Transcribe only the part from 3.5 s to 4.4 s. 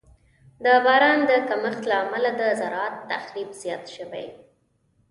زیات شوی.